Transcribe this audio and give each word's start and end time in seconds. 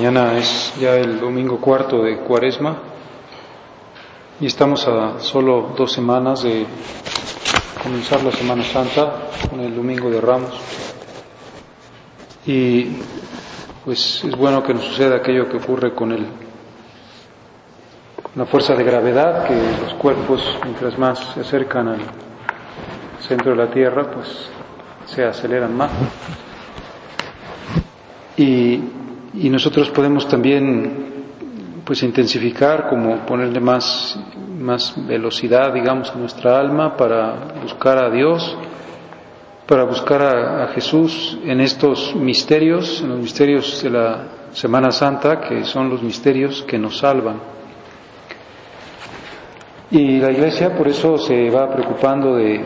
Mañana 0.00 0.38
es 0.38 0.72
ya 0.80 0.96
el 0.96 1.20
domingo 1.20 1.60
cuarto 1.60 2.02
de 2.02 2.20
Cuaresma 2.20 2.74
y 4.40 4.46
estamos 4.46 4.88
a 4.88 5.20
solo 5.20 5.74
dos 5.76 5.92
semanas 5.92 6.42
de 6.42 6.64
comenzar 7.82 8.24
la 8.24 8.32
Semana 8.32 8.64
Santa 8.64 9.28
con 9.50 9.60
el 9.60 9.76
Domingo 9.76 10.08
de 10.08 10.18
Ramos. 10.22 10.58
Y 12.46 12.96
pues 13.84 14.24
es 14.24 14.34
bueno 14.38 14.62
que 14.62 14.72
nos 14.72 14.84
suceda 14.84 15.16
aquello 15.16 15.50
que 15.50 15.58
ocurre 15.58 15.94
con 15.94 16.12
el, 16.12 16.26
la 18.36 18.46
fuerza 18.46 18.74
de 18.74 18.84
gravedad, 18.84 19.46
que 19.46 19.54
los 19.82 19.92
cuerpos 19.98 20.42
mientras 20.64 20.98
más 20.98 21.18
se 21.34 21.40
acercan 21.40 21.88
al 21.88 22.00
centro 23.20 23.50
de 23.50 23.56
la 23.58 23.70
Tierra, 23.70 24.10
pues 24.10 24.48
se 25.04 25.24
aceleran 25.26 25.76
más. 25.76 25.90
Y 28.38 28.80
y 29.34 29.48
nosotros 29.48 29.90
podemos 29.90 30.26
también 30.26 31.10
pues 31.84 32.02
intensificar, 32.02 32.88
como 32.88 33.26
ponerle 33.26 33.60
más, 33.60 34.18
más 34.58 34.94
velocidad, 35.06 35.72
digamos, 35.72 36.10
a 36.10 36.16
nuestra 36.16 36.58
alma 36.58 36.96
para 36.96 37.54
buscar 37.62 37.98
a 37.98 38.10
Dios, 38.10 38.56
para 39.66 39.84
buscar 39.84 40.22
a, 40.22 40.64
a, 40.64 40.68
Jesús 40.68 41.38
en 41.44 41.60
estos 41.60 42.14
misterios, 42.14 43.00
en 43.02 43.10
los 43.10 43.18
misterios 43.18 43.82
de 43.82 43.90
la 43.90 44.24
Semana 44.52 44.90
Santa, 44.90 45.40
que 45.40 45.64
son 45.64 45.88
los 45.88 46.02
misterios 46.02 46.62
que 46.62 46.78
nos 46.78 46.98
salvan. 46.98 47.40
Y 49.92 50.18
la 50.18 50.30
Iglesia 50.30 50.76
por 50.76 50.86
eso 50.88 51.18
se 51.18 51.50
va 51.50 51.72
preocupando 51.72 52.36
de 52.36 52.64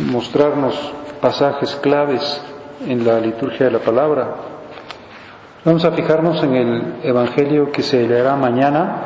mostrarnos 0.00 0.92
pasajes 1.20 1.74
claves 1.76 2.42
en 2.86 3.06
la 3.06 3.18
liturgia 3.20 3.66
de 3.66 3.72
la 3.72 3.78
palabra, 3.78 4.53
Vamos 5.64 5.82
a 5.86 5.92
fijarnos 5.92 6.44
en 6.44 6.54
el 6.56 6.94
Evangelio 7.04 7.72
que 7.72 7.82
se 7.82 8.06
leerá 8.06 8.36
mañana, 8.36 9.04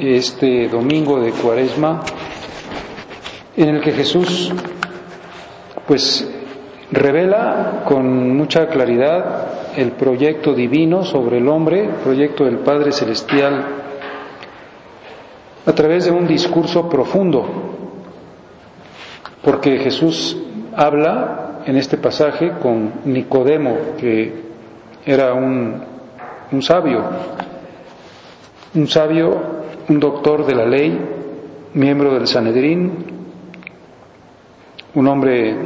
este 0.00 0.66
domingo 0.66 1.20
de 1.20 1.30
Cuaresma, 1.30 2.00
en 3.56 3.68
el 3.68 3.80
que 3.82 3.92
Jesús 3.92 4.52
pues 5.86 6.28
revela 6.90 7.84
con 7.84 8.36
mucha 8.36 8.66
claridad 8.66 9.76
el 9.76 9.92
proyecto 9.92 10.54
divino 10.54 11.04
sobre 11.04 11.38
el 11.38 11.46
hombre, 11.46 11.88
proyecto 12.02 12.44
del 12.44 12.58
Padre 12.58 12.90
Celestial, 12.90 13.64
a 15.66 15.72
través 15.72 16.06
de 16.06 16.10
un 16.10 16.26
discurso 16.26 16.88
profundo, 16.88 17.46
porque 19.44 19.78
Jesús 19.78 20.36
habla 20.74 21.60
en 21.64 21.76
este 21.76 21.96
pasaje 21.96 22.54
con 22.60 22.92
Nicodemo, 23.04 23.94
que 23.96 24.49
era 25.04 25.34
un, 25.34 25.82
un 26.52 26.62
sabio, 26.62 27.02
un 28.74 28.86
sabio, 28.86 29.40
un 29.88 29.98
doctor 29.98 30.46
de 30.46 30.54
la 30.54 30.66
ley, 30.66 30.98
miembro 31.74 32.14
del 32.14 32.26
Sanedrín, 32.26 33.04
un 34.94 35.08
hombre, 35.08 35.56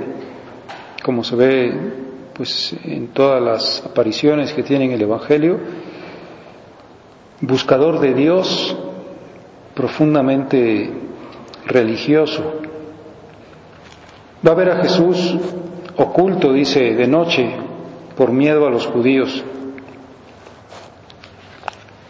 como 1.02 1.24
se 1.24 1.36
ve 1.36 1.72
pues 2.34 2.74
en 2.84 3.08
todas 3.08 3.40
las 3.40 3.84
apariciones 3.86 4.52
que 4.52 4.62
tiene 4.62 4.86
en 4.86 4.92
el 4.92 5.02
Evangelio, 5.02 5.58
buscador 7.40 8.00
de 8.00 8.12
Dios, 8.12 8.76
profundamente 9.74 10.90
religioso. 11.66 12.60
Va 14.46 14.52
a 14.52 14.54
ver 14.54 14.70
a 14.70 14.82
Jesús 14.82 15.36
oculto, 15.96 16.52
dice, 16.52 16.94
de 16.94 17.06
noche, 17.06 17.54
por 18.16 18.32
miedo 18.32 18.66
a 18.66 18.70
los 18.70 18.86
judíos. 18.86 19.44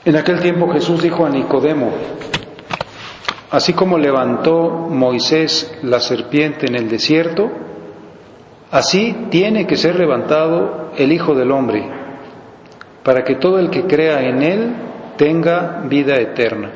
En 0.04 0.16
aquel 0.16 0.40
tiempo 0.40 0.68
Jesús 0.68 1.02
dijo 1.02 1.24
a 1.24 1.30
Nicodemo, 1.30 1.90
así 3.50 3.72
como 3.72 3.96
levantó 3.96 4.68
Moisés 4.70 5.78
la 5.82 6.00
serpiente 6.00 6.66
en 6.66 6.74
el 6.74 6.90
desierto, 6.90 7.50
así 8.70 9.28
tiene 9.30 9.66
que 9.66 9.76
ser 9.76 9.96
levantado 9.98 10.90
el 10.96 11.10
Hijo 11.12 11.34
del 11.34 11.50
Hombre, 11.50 11.88
para 13.02 13.24
que 13.24 13.36
todo 13.36 13.58
el 13.58 13.70
que 13.70 13.84
crea 13.84 14.20
en 14.28 14.42
Él 14.42 14.74
tenga 15.16 15.82
vida 15.88 16.16
eterna. 16.16 16.70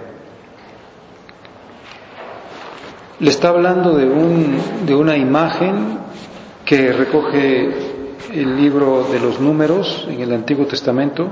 Le 3.20 3.30
está 3.30 3.48
hablando 3.48 3.96
de, 3.96 4.06
un, 4.08 4.86
de 4.86 4.94
una 4.94 5.16
imagen 5.16 5.98
que 6.64 6.92
recoge 6.92 7.87
el 8.32 8.56
libro 8.56 9.04
de 9.10 9.20
los 9.20 9.40
números 9.40 10.06
en 10.10 10.20
el 10.20 10.32
Antiguo 10.32 10.66
Testamento, 10.66 11.28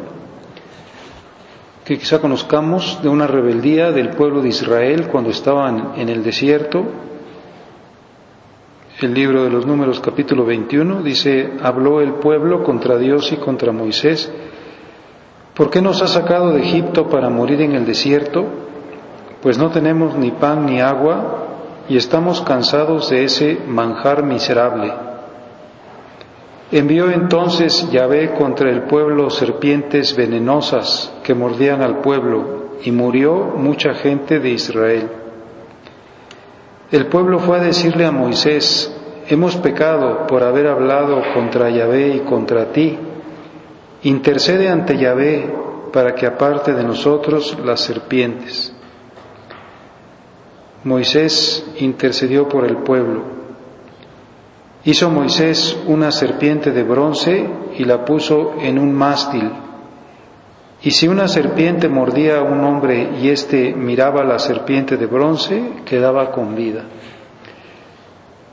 que 1.84 1.98
quizá 1.98 2.20
conozcamos 2.20 3.00
de 3.02 3.08
una 3.08 3.26
rebeldía 3.26 3.92
del 3.92 4.10
pueblo 4.10 4.40
de 4.40 4.48
Israel 4.48 5.08
cuando 5.08 5.30
estaban 5.30 5.92
en 5.96 6.08
el 6.08 6.22
desierto. 6.22 6.84
El 9.00 9.14
libro 9.14 9.44
de 9.44 9.50
los 9.50 9.66
números 9.66 10.00
capítulo 10.00 10.44
21 10.44 11.02
dice, 11.02 11.52
habló 11.62 12.00
el 12.00 12.14
pueblo 12.14 12.64
contra 12.64 12.96
Dios 12.96 13.30
y 13.30 13.36
contra 13.36 13.72
Moisés, 13.72 14.32
¿por 15.54 15.70
qué 15.70 15.82
nos 15.82 16.02
ha 16.02 16.06
sacado 16.06 16.52
de 16.52 16.62
Egipto 16.62 17.08
para 17.08 17.28
morir 17.28 17.60
en 17.60 17.74
el 17.74 17.84
desierto? 17.84 18.44
Pues 19.42 19.58
no 19.58 19.70
tenemos 19.70 20.16
ni 20.16 20.30
pan 20.30 20.66
ni 20.66 20.80
agua 20.80 21.84
y 21.88 21.96
estamos 21.96 22.40
cansados 22.40 23.10
de 23.10 23.24
ese 23.24 23.60
manjar 23.68 24.24
miserable. 24.24 25.05
Envió 26.72 27.10
entonces 27.10 27.88
Yahvé 27.92 28.34
contra 28.34 28.70
el 28.70 28.82
pueblo 28.82 29.30
serpientes 29.30 30.16
venenosas 30.16 31.12
que 31.22 31.34
mordían 31.34 31.80
al 31.80 32.00
pueblo, 32.00 32.56
y 32.82 32.90
murió 32.90 33.54
mucha 33.56 33.94
gente 33.94 34.38
de 34.38 34.50
Israel. 34.50 35.08
El 36.90 37.06
pueblo 37.06 37.38
fue 37.38 37.58
a 37.58 37.62
decirle 37.62 38.04
a 38.04 38.12
Moisés, 38.12 38.94
hemos 39.28 39.56
pecado 39.56 40.26
por 40.26 40.42
haber 40.42 40.66
hablado 40.66 41.22
contra 41.34 41.70
Yahvé 41.70 42.16
y 42.16 42.20
contra 42.20 42.72
ti. 42.72 42.98
Intercede 44.02 44.68
ante 44.68 44.96
Yahvé 44.96 45.52
para 45.92 46.14
que 46.14 46.26
aparte 46.26 46.74
de 46.74 46.84
nosotros 46.84 47.56
las 47.64 47.80
serpientes. 47.80 48.72
Moisés 50.84 51.66
intercedió 51.80 52.48
por 52.48 52.64
el 52.64 52.76
pueblo. 52.78 53.35
Hizo 54.86 55.10
Moisés 55.10 55.76
una 55.88 56.12
serpiente 56.12 56.70
de 56.70 56.84
bronce 56.84 57.44
y 57.76 57.84
la 57.84 58.04
puso 58.04 58.54
en 58.60 58.78
un 58.78 58.92
mástil. 58.92 59.50
Y 60.80 60.92
si 60.92 61.08
una 61.08 61.26
serpiente 61.26 61.88
mordía 61.88 62.38
a 62.38 62.42
un 62.44 62.62
hombre 62.62 63.18
y 63.20 63.28
éste 63.28 63.74
miraba 63.74 64.22
la 64.22 64.38
serpiente 64.38 64.96
de 64.96 65.06
bronce, 65.06 65.82
quedaba 65.84 66.30
con 66.30 66.54
vida. 66.54 66.84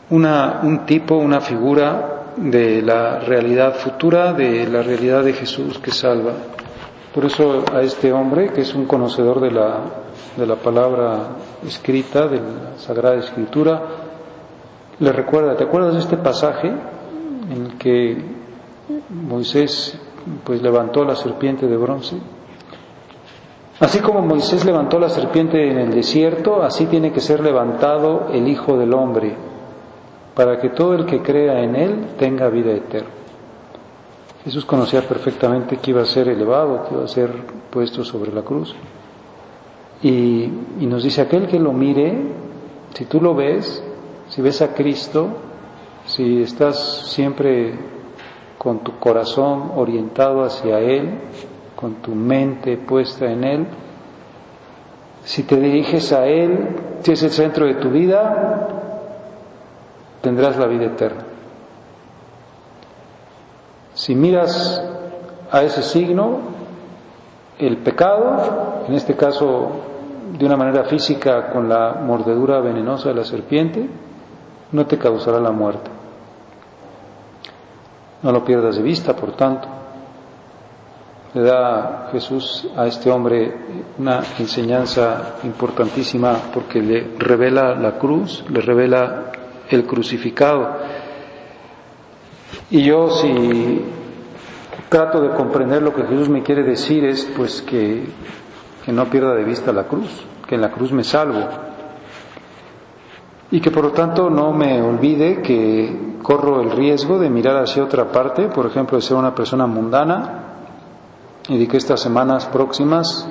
Una, 0.09 0.62
un 0.63 0.88
tipo, 0.88 1.15
una 1.18 1.39
figura 1.39 2.33
de 2.35 2.81
la 2.81 3.19
realidad 3.19 3.75
futura, 3.75 4.33
de 4.33 4.65
la 4.65 4.81
realidad 4.81 5.24
de 5.24 5.33
Jesús 5.33 5.77
que 5.77 5.91
salva. 5.91 6.33
Por 7.13 7.25
eso 7.25 7.63
a 7.71 7.81
este 7.81 8.12
hombre, 8.12 8.51
que 8.51 8.62
es 8.62 8.74
un 8.74 8.85
conocedor 8.88 9.39
de 9.39 9.51
la, 9.51 9.81
de 10.35 10.47
la 10.47 10.56
palabra 10.56 11.27
escrita, 11.63 12.25
de 12.25 12.38
la 12.38 12.77
Sagrada 12.80 13.18
Escritura, 13.18 14.03
le 15.00 15.12
recuerda, 15.12 15.56
¿te 15.56 15.63
acuerdas 15.63 15.94
de 15.94 16.00
este 16.00 16.18
pasaje 16.18 16.68
en 16.68 17.78
que 17.78 18.18
Moisés 19.10 20.00
pues 20.44 20.62
levantó 20.62 21.04
la 21.04 21.16
serpiente 21.16 21.68
de 21.68 21.78
bronce? 21.78 22.18
Así 23.80 24.00
como 24.00 24.22
Moisés 24.22 24.63
levantó 24.66 25.00
la 25.00 25.10
serpiente 25.10 25.69
en 25.69 25.78
el 25.78 25.92
desierto, 25.92 26.62
así 26.62 26.86
tiene 26.86 27.12
que 27.12 27.19
ser 27.19 27.42
levantado 27.42 28.28
el 28.31 28.48
Hijo 28.48 28.78
del 28.78 28.94
Hombre, 28.94 29.36
para 30.36 30.60
que 30.60 30.69
todo 30.69 30.94
el 30.94 31.06
que 31.06 31.22
crea 31.22 31.62
en 31.63 31.75
Él 31.75 32.06
tenga 32.18 32.50
vida 32.50 32.72
eterna. 32.72 33.10
Jesús 34.44 34.66
conocía 34.66 35.01
perfectamente 35.01 35.78
que 35.78 35.92
iba 35.92 36.01
a 36.01 36.06
ser 36.06 36.28
elevado, 36.28 36.86
que 36.86 36.94
iba 36.94 37.04
a 37.04 37.07
ser 37.07 37.31
puesto 37.69 38.04
sobre 38.04 38.31
la 38.31 38.42
cruz. 38.42 38.75
Y, 40.01 40.50
y 40.80 40.86
nos 40.86 41.04
dice, 41.04 41.22
aquel 41.22 41.48
que 41.48 41.60
lo 41.60 41.72
mire, 41.72 42.13
si 42.94 43.06
tú 43.06 43.22
lo 43.22 43.34
ves, 43.34 43.84
si 44.33 44.41
ves 44.41 44.63
a 44.63 44.74
Cristo, 44.74 45.30
si 46.07 46.41
estás 46.41 47.07
siempre 47.12 47.77
con 48.57 48.80
tu 48.80 48.97
corazón 48.97 49.74
orientado 49.75 50.44
hacia 50.44 50.80
Él, 50.80 51.19
con 51.75 51.95
tu 51.95 52.15
mente 52.15 52.77
puesta 52.77 53.27
en 53.27 53.44
Él, 53.44 53.68
si 55.24 55.44
te 55.44 55.56
diriges 55.57 56.12
a 56.13 56.25
Él, 56.25 56.77
si 57.03 57.12
es 57.12 57.21
el 57.21 57.30
centro 57.30 57.68
de 57.68 57.75
tu 57.75 57.91
vida, 57.91 58.69
tendrás 60.21 60.57
la 60.57 60.65
vida 60.65 60.85
eterna. 60.85 61.25
Si 63.94 64.15
miras 64.15 64.83
a 65.51 65.62
ese 65.62 65.83
signo, 65.83 66.39
el 67.59 67.77
pecado, 67.77 68.83
en 68.88 68.95
este 68.95 69.15
caso 69.15 69.69
de 70.39 70.44
una 70.44 70.57
manera 70.57 70.85
física 70.85 71.51
con 71.51 71.69
la 71.69 72.01
mordedura 72.03 72.62
venenosa 72.62 73.09
de 73.09 73.15
la 73.15 73.24
serpiente, 73.25 73.88
no 74.74 74.86
te 74.86 74.98
causará 74.98 75.40
la 75.40 75.52
muerte. 75.52 75.90
No 78.22 78.31
lo 78.31 78.44
pierdas 78.44 78.75
de 78.75 78.81
vista, 78.81 79.16
por 79.16 79.36
tanto. 79.36 79.68
Le 81.34 81.42
da 81.42 82.10
Jesús 82.12 82.68
a 82.75 82.86
este 82.86 83.10
hombre 83.10 83.56
una 83.98 84.22
enseñanza 84.38 85.36
importantísima 85.44 86.38
porque 86.54 86.80
le 86.81 87.16
revela 87.18 87.75
la 87.75 87.98
cruz, 87.98 88.44
le 88.50 88.62
revela 88.62 89.31
el 89.70 89.86
crucificado. 89.86 90.78
Y 92.69 92.84
yo 92.84 93.10
si 93.10 93.81
trato 94.90 95.22
de 95.22 95.30
comprender 95.30 95.81
lo 95.81 95.94
que 95.94 96.04
Jesús 96.04 96.30
me 96.30 96.44
quiere 96.44 96.64
decir 96.64 97.04
es 97.04 97.26
pues 97.36 97.62
que, 97.62 98.06
que 98.86 98.92
no 98.92 99.06
pierda 99.06 99.34
de 99.34 99.44
vista 99.44 99.72
la 99.72 99.86
cruz, 99.86 100.10
que 100.48 100.56
en 100.56 100.62
la 100.62 100.72
cruz 100.72 100.92
me 100.92 101.04
salvo, 101.04 101.48
y 103.54 103.62
que 103.62 103.70
por 103.70 103.84
lo 103.84 103.92
tanto 103.92 104.32
no 104.32 104.52
me 104.52 104.82
olvide 104.82 105.44
que 105.44 106.18
corro 106.24 106.60
el 106.60 106.72
riesgo 106.72 107.20
de 107.20 107.30
mirar 107.30 107.58
hacia 107.58 107.84
otra 107.84 108.12
parte, 108.12 108.48
por 108.48 108.66
ejemplo, 108.66 108.98
de 108.98 109.04
ser 109.04 109.16
una 109.16 109.36
persona 109.36 109.68
mundana 109.68 110.56
y 111.48 111.60
de 111.60 111.68
que 111.68 111.78
estas 111.78 112.00
semanas 112.00 112.48
próximas 112.48 113.30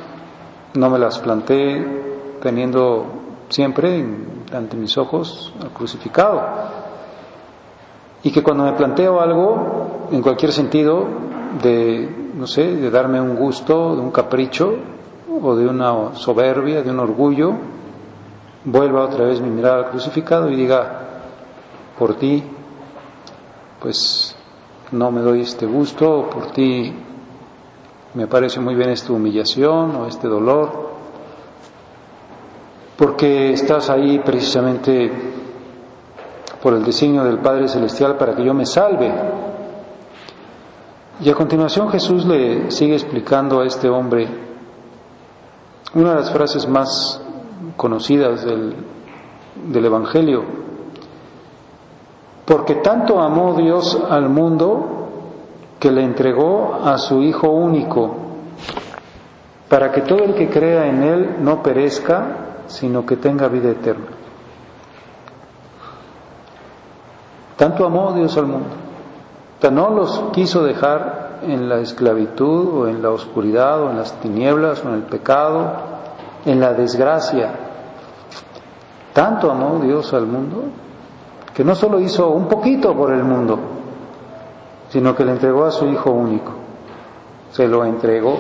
no 0.74 0.90
me 0.90 1.00
las 1.00 1.18
planteé 1.18 2.38
teniendo 2.40 3.04
siempre 3.48 4.06
ante 4.52 4.76
mis 4.76 4.96
ojos 4.96 5.52
al 5.60 5.70
crucificado. 5.70 6.40
Y 8.22 8.30
que 8.30 8.44
cuando 8.44 8.62
me 8.62 8.74
planteo 8.74 9.20
algo, 9.20 10.06
en 10.12 10.22
cualquier 10.22 10.52
sentido, 10.52 11.04
de, 11.60 12.30
no 12.36 12.46
sé, 12.46 12.76
de 12.76 12.90
darme 12.92 13.20
un 13.20 13.34
gusto, 13.34 13.96
de 13.96 14.00
un 14.00 14.12
capricho, 14.12 14.72
o 15.42 15.56
de 15.56 15.66
una 15.66 16.14
soberbia, 16.14 16.82
de 16.82 16.92
un 16.92 17.00
orgullo, 17.00 17.54
vuelva 18.64 19.04
otra 19.04 19.24
vez 19.24 19.40
mi 19.40 19.50
mirada 19.50 19.78
al 19.78 19.90
crucificado 19.90 20.50
y 20.50 20.56
diga, 20.56 21.00
por 21.98 22.14
ti, 22.14 22.42
pues 23.80 24.36
no 24.92 25.10
me 25.10 25.20
doy 25.20 25.40
este 25.40 25.66
gusto, 25.66 26.28
por 26.30 26.52
ti 26.52 26.94
me 28.14 28.26
parece 28.26 28.60
muy 28.60 28.74
bien 28.74 28.90
esta 28.90 29.12
humillación 29.12 29.96
o 29.96 30.06
este 30.06 30.28
dolor, 30.28 30.90
porque 32.96 33.52
estás 33.52 33.90
ahí 33.90 34.20
precisamente 34.20 35.10
por 36.62 36.74
el 36.74 36.84
designio 36.84 37.24
del 37.24 37.38
Padre 37.38 37.66
Celestial 37.68 38.16
para 38.16 38.36
que 38.36 38.44
yo 38.44 38.54
me 38.54 38.66
salve. 38.66 39.12
Y 41.20 41.30
a 41.30 41.34
continuación 41.34 41.88
Jesús 41.90 42.24
le 42.24 42.70
sigue 42.70 42.94
explicando 42.94 43.60
a 43.60 43.66
este 43.66 43.88
hombre 43.88 44.28
una 45.94 46.10
de 46.10 46.16
las 46.16 46.32
frases 46.32 46.68
más 46.68 47.20
conocidas 47.76 48.44
del, 48.44 48.74
del 49.68 49.84
Evangelio. 49.84 50.44
Porque 52.44 52.76
tanto 52.76 53.20
amó 53.20 53.54
Dios 53.54 53.98
al 54.08 54.28
mundo 54.28 55.08
que 55.78 55.90
le 55.90 56.04
entregó 56.04 56.80
a 56.84 56.98
su 56.98 57.22
Hijo 57.22 57.48
único, 57.48 58.14
para 59.68 59.90
que 59.90 60.02
todo 60.02 60.24
el 60.24 60.34
que 60.34 60.48
crea 60.48 60.88
en 60.88 61.02
Él 61.02 61.36
no 61.40 61.62
perezca, 61.62 62.36
sino 62.66 63.04
que 63.06 63.16
tenga 63.16 63.48
vida 63.48 63.70
eterna. 63.70 64.06
Tanto 67.56 67.86
amó 67.86 68.12
Dios 68.12 68.36
al 68.36 68.46
mundo, 68.46 68.68
no 69.70 69.90
los 69.90 70.30
quiso 70.32 70.64
dejar 70.64 71.38
en 71.42 71.68
la 71.68 71.80
esclavitud 71.80 72.82
o 72.82 72.88
en 72.88 73.02
la 73.02 73.10
oscuridad 73.10 73.82
o 73.82 73.90
en 73.90 73.96
las 73.96 74.20
tinieblas 74.20 74.84
o 74.84 74.88
en 74.88 74.94
el 74.94 75.02
pecado, 75.02 75.91
en 76.44 76.60
la 76.60 76.72
desgracia. 76.72 77.52
Tanto 79.12 79.50
amó 79.50 79.78
Dios 79.80 80.12
al 80.14 80.26
mundo 80.26 80.64
que 81.54 81.64
no 81.64 81.74
solo 81.74 82.00
hizo 82.00 82.30
un 82.30 82.46
poquito 82.46 82.94
por 82.94 83.12
el 83.12 83.22
mundo, 83.22 83.58
sino 84.88 85.14
que 85.14 85.24
le 85.24 85.32
entregó 85.32 85.64
a 85.64 85.70
su 85.70 85.86
Hijo 85.86 86.10
único. 86.10 86.52
Se 87.50 87.68
lo 87.68 87.84
entregó 87.84 88.38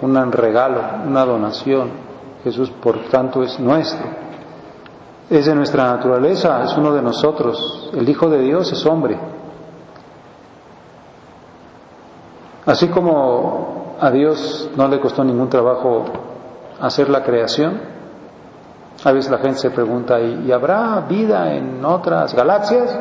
como 0.00 0.20
un 0.20 0.32
regalo, 0.32 0.80
una 1.06 1.24
donación. 1.24 1.90
Jesús, 2.44 2.70
por 2.70 3.08
tanto, 3.08 3.42
es 3.42 3.58
nuestro. 3.58 4.06
Es 5.28 5.46
de 5.46 5.54
nuestra 5.54 5.84
naturaleza, 5.84 6.62
es 6.62 6.76
uno 6.76 6.92
de 6.92 7.02
nosotros. 7.02 7.90
El 7.94 8.08
Hijo 8.08 8.28
de 8.28 8.40
Dios 8.40 8.70
es 8.72 8.86
hombre. 8.86 9.18
Así 12.66 12.88
como 12.88 13.96
a 14.00 14.10
Dios 14.10 14.70
no 14.76 14.88
le 14.88 15.00
costó 15.00 15.24
ningún 15.24 15.48
trabajo 15.48 16.04
hacer 16.86 17.08
la 17.08 17.22
creación, 17.22 17.80
a 19.04 19.12
veces 19.12 19.30
la 19.30 19.38
gente 19.38 19.58
se 19.58 19.70
pregunta, 19.70 20.20
¿y, 20.20 20.50
habrá 20.52 21.00
vida 21.00 21.54
en 21.54 21.84
otras 21.84 22.34
galaxias? 22.34 22.98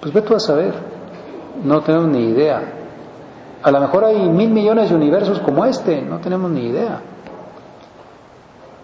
Pues 0.00 0.12
ve 0.12 0.22
tú 0.22 0.34
a 0.34 0.40
saber, 0.40 0.74
no 1.62 1.80
tenemos 1.82 2.08
ni 2.08 2.24
idea. 2.30 2.62
A 3.62 3.70
lo 3.70 3.80
mejor 3.80 4.04
hay 4.04 4.28
mil 4.28 4.50
millones 4.50 4.90
de 4.90 4.96
universos 4.96 5.38
como 5.40 5.64
este, 5.64 6.02
no 6.02 6.18
tenemos 6.18 6.50
ni 6.50 6.66
idea. 6.66 7.00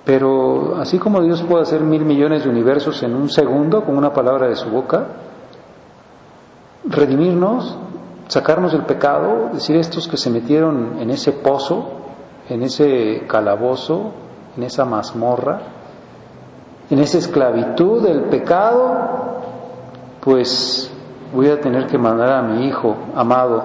Pero 0.04 0.76
así 0.80 0.98
como 0.98 1.20
Dios 1.20 1.42
puede 1.42 1.62
hacer 1.62 1.80
mil 1.80 2.04
millones 2.04 2.44
de 2.44 2.50
universos 2.50 3.02
en 3.02 3.14
un 3.14 3.28
segundo 3.28 3.84
con 3.84 3.96
una 3.98 4.12
palabra 4.12 4.48
de 4.48 4.56
su 4.56 4.70
boca, 4.70 5.06
redimirnos, 6.84 7.76
sacarnos 8.28 8.72
del 8.72 8.84
pecado, 8.84 9.50
decir 9.52 9.76
estos 9.76 10.08
que 10.08 10.16
se 10.16 10.30
metieron 10.30 10.98
en 11.00 11.10
ese 11.10 11.32
pozo, 11.32 12.07
en 12.48 12.62
ese 12.62 13.24
calabozo, 13.26 14.12
en 14.56 14.62
esa 14.62 14.84
mazmorra, 14.84 15.60
en 16.90 16.98
esa 17.00 17.18
esclavitud 17.18 18.02
del 18.02 18.22
pecado, 18.24 19.42
pues 20.20 20.90
voy 21.34 21.48
a 21.48 21.60
tener 21.60 21.86
que 21.86 21.98
mandar 21.98 22.32
a 22.32 22.42
mi 22.42 22.66
hijo 22.66 22.96
amado 23.14 23.62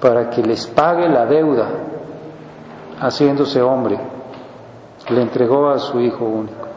para 0.00 0.30
que 0.30 0.42
les 0.42 0.66
pague 0.68 1.08
la 1.08 1.26
deuda, 1.26 1.68
haciéndose 3.00 3.60
hombre. 3.60 3.98
Le 5.10 5.22
entregó 5.22 5.70
a 5.70 5.78
su 5.78 6.00
hijo 6.00 6.24
único. 6.24 6.68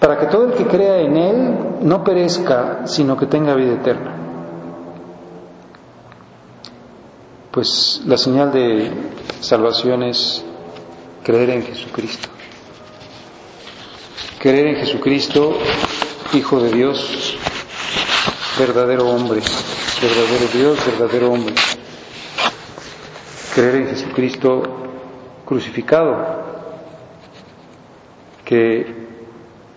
Para 0.00 0.18
que 0.18 0.26
todo 0.26 0.44
el 0.44 0.52
que 0.52 0.66
crea 0.66 0.98
en 0.98 1.16
él 1.16 1.58
no 1.82 2.04
perezca, 2.04 2.86
sino 2.86 3.16
que 3.16 3.26
tenga 3.26 3.54
vida 3.54 3.74
eterna. 3.74 4.12
Pues 7.50 8.02
la 8.06 8.16
señal 8.16 8.52
de 8.52 8.92
salvación 9.40 10.02
es 10.02 10.44
creer 11.22 11.50
en 11.50 11.62
Jesucristo. 11.62 12.28
Creer 14.38 14.66
en 14.68 14.76
Jesucristo, 14.76 15.58
Hijo 16.34 16.60
de 16.60 16.70
Dios, 16.70 17.36
verdadero 18.58 19.08
hombre, 19.08 19.40
verdadero 20.02 20.46
Dios, 20.52 20.78
verdadero 20.86 21.32
hombre. 21.32 21.54
Creer 23.54 23.74
en 23.76 23.88
Jesucristo 23.88 24.62
crucificado, 25.44 26.44
que 28.44 28.94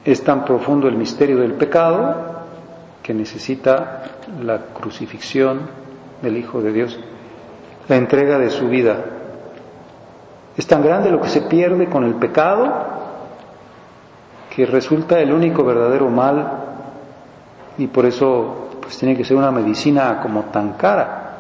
es 0.04 0.24
tan 0.24 0.44
profundo 0.46 0.88
el 0.88 0.96
misterio 0.96 1.38
del 1.38 1.54
pecado 1.54 2.42
que 3.02 3.14
necesita 3.14 4.04
la 4.42 4.66
crucifixión 4.74 5.70
del 6.22 6.38
Hijo 6.38 6.62
de 6.62 6.72
Dios, 6.72 7.00
la 7.88 7.96
entrega 7.96 8.38
de 8.38 8.50
su 8.50 8.68
vida. 8.68 9.21
Es 10.58 10.68
tan 10.68 10.84
grande 10.84 11.10
lo 11.10 11.22
que 11.22 11.30
se 11.30 11.42
pierde 11.42 11.88
con 11.88 12.04
el 12.04 12.16
pecado 12.16 13.02
que 14.54 14.66
resulta 14.66 15.20
el 15.20 15.32
único 15.32 15.64
verdadero 15.64 16.10
mal 16.10 16.52
y 17.78 17.88
por 17.88 18.06
eso 18.06 18.70
pues 18.82 18.98
tiene 18.98 19.16
que 19.16 19.24
ser 19.24 19.38
una 19.38 19.52
medicina 19.52 20.20
como 20.22 20.44
tan 20.46 20.74
cara, 20.74 21.38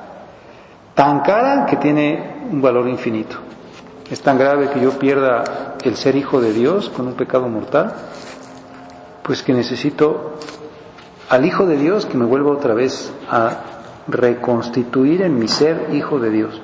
tan 0.95 1.19
cara 1.19 1.65
que 1.65 1.75
tiene 1.75 2.35
un 2.49 2.61
valor 2.61 2.87
infinito. 2.87 3.35
Es 4.09 4.21
tan 4.21 4.37
grave 4.37 4.69
que 4.69 4.79
yo 4.79 4.91
pierda 4.97 5.75
el 5.83 5.95
ser 5.95 6.15
hijo 6.15 6.39
de 6.39 6.53
Dios 6.53 6.89
con 6.89 7.07
un 7.07 7.13
pecado 7.13 7.47
mortal, 7.49 7.93
pues 9.23 9.43
que 9.43 9.53
necesito 9.53 10.33
al 11.29 11.45
Hijo 11.45 11.65
de 11.65 11.77
Dios 11.77 12.05
que 12.05 12.17
me 12.17 12.25
vuelva 12.25 12.51
otra 12.51 12.73
vez 12.73 13.13
a 13.29 13.51
reconstituir 14.07 15.21
en 15.21 15.39
mi 15.39 15.47
ser 15.47 15.89
hijo 15.93 16.19
de 16.19 16.29
Dios. 16.29 16.61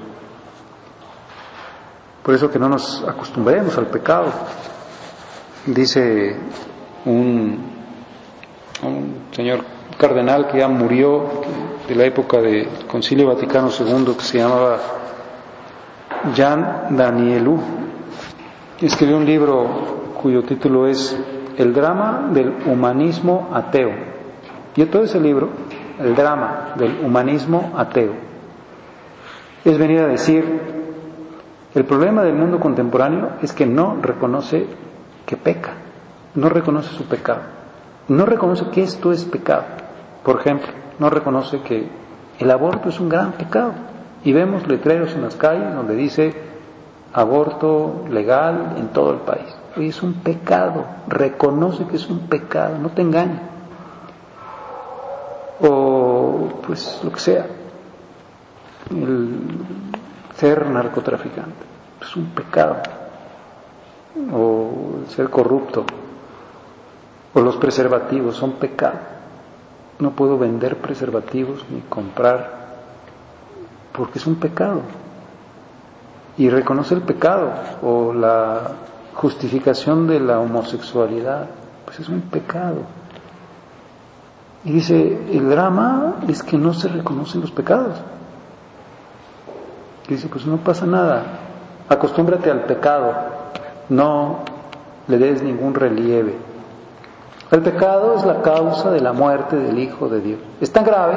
Por 2.27 2.35
eso 2.35 2.51
que 2.51 2.59
no 2.59 2.67
nos 2.67 3.05
acostumbremos 3.07 3.77
al 3.77 3.87
pecado. 3.87 4.25
Dice 5.65 6.35
un, 7.05 7.57
señor 9.31 9.61
cardenal 9.97 10.49
que 10.49 10.57
ya 10.57 10.67
murió 10.67 11.23
de 11.87 11.95
la 11.95 12.03
época 12.03 12.41
del 12.41 12.67
Concilio 12.85 13.27
Vaticano 13.27 13.69
II 13.69 14.13
que 14.17 14.25
se 14.25 14.39
llamaba 14.39 14.77
Jean 16.35 16.97
Danielou. 16.97 17.61
Escribió 18.81 19.15
un 19.15 19.25
libro 19.25 20.11
cuyo 20.21 20.43
título 20.43 20.85
es 20.85 21.17
El 21.57 21.73
drama 21.73 22.27
del 22.33 22.53
humanismo 22.65 23.51
ateo. 23.53 23.91
Y 24.75 24.83
todo 24.87 25.03
ese 25.03 25.21
libro, 25.21 25.47
el 25.97 26.13
drama 26.13 26.73
del 26.75 27.05
humanismo 27.05 27.71
ateo, 27.77 28.15
es 29.63 29.77
venir 29.77 30.01
a 30.01 30.07
decir 30.07 30.77
el 31.77 31.85
problema 31.85 32.23
del 32.23 32.33
mundo 32.33 32.59
contemporáneo 32.59 33.33
es 33.43 33.53
que 33.53 33.67
no 33.67 33.97
reconoce 34.01 34.65
que 35.27 35.37
peca, 35.37 35.73
no 36.33 36.49
reconoce 36.49 36.89
su 36.95 37.03
pecado, 37.03 37.41
no 38.07 38.25
reconoce 38.25 38.69
que 38.71 38.81
esto 38.81 39.11
es 39.11 39.25
pecado. 39.25 39.63
Por 40.23 40.39
ejemplo, 40.39 40.69
no 40.97 41.11
reconoce 41.11 41.61
que 41.61 41.87
el 42.39 42.49
aborto 42.49 42.89
es 42.89 42.99
un 42.99 43.09
gran 43.09 43.33
pecado. 43.33 43.73
Y 44.23 44.33
vemos 44.33 44.67
letreros 44.67 45.13
en 45.13 45.21
las 45.21 45.35
calles 45.35 45.75
donde 45.75 45.93
dice 45.93 46.33
aborto 47.13 48.05
legal 48.09 48.73
en 48.77 48.87
todo 48.87 49.11
el 49.11 49.19
país. 49.19 49.55
Hoy 49.77 49.89
es 49.89 50.01
un 50.01 50.15
pecado, 50.15 50.83
reconoce 51.07 51.85
que 51.85 51.97
es 51.97 52.09
un 52.09 52.21
pecado, 52.27 52.79
no 52.79 52.89
te 52.89 53.03
engañes. 53.03 53.41
O 55.61 56.49
pues 56.65 56.99
lo 57.03 57.11
que 57.11 57.19
sea, 57.19 57.45
ser 60.37 60.67
narcotraficante 60.67 61.65
es 62.01 62.15
un 62.15 62.27
pecado, 62.27 62.77
o 64.31 64.99
ser 65.09 65.29
corrupto, 65.29 65.85
o 67.33 67.41
los 67.41 67.57
preservativos 67.57 68.35
son 68.35 68.53
pecado. 68.53 68.99
No 69.99 70.11
puedo 70.11 70.37
vender 70.37 70.77
preservativos 70.77 71.65
ni 71.69 71.81
comprar 71.81 72.57
porque 73.91 74.19
es 74.19 74.27
un 74.27 74.35
pecado. 74.35 74.81
Y 76.37 76.49
reconoce 76.49 76.93
el 76.93 77.01
pecado 77.01 77.51
o 77.81 78.13
la 78.13 78.73
justificación 79.15 80.07
de 80.07 80.19
la 80.19 80.39
homosexualidad, 80.39 81.47
pues 81.85 81.99
es 81.99 82.09
un 82.09 82.21
pecado. 82.21 82.83
Y 84.63 84.71
dice, 84.71 85.19
el 85.31 85.49
drama 85.49 86.17
es 86.27 86.43
que 86.43 86.57
no 86.57 86.73
se 86.75 86.89
reconocen 86.89 87.41
los 87.41 87.51
pecados. 87.51 87.97
Y 90.07 90.13
dice, 90.13 90.27
pues 90.29 90.45
no 90.45 90.57
pasa 90.57 90.85
nada, 90.85 91.23
Acostúmbrate 91.89 92.51
al 92.51 92.63
pecado, 92.63 93.13
no 93.87 94.39
le 95.07 95.17
des 95.17 95.41
ningún 95.41 95.73
relieve. 95.73 96.35
El 97.49 97.61
pecado 97.61 98.15
es 98.15 98.25
la 98.25 98.41
causa 98.41 98.91
de 98.91 98.99
la 98.99 99.13
muerte 99.13 99.55
del 99.55 99.79
Hijo 99.79 100.09
de 100.09 100.19
Dios. 100.19 100.39
Es 100.59 100.69
tan 100.69 100.83
grave, 100.83 101.15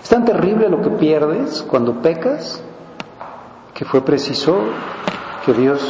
es 0.00 0.08
tan 0.08 0.24
terrible 0.24 0.68
lo 0.68 0.80
que 0.80 0.90
pierdes 0.90 1.66
cuando 1.68 1.94
pecas, 1.94 2.62
que 3.74 3.84
fue 3.84 4.02
preciso 4.02 4.58
que 5.44 5.52
Dios 5.54 5.80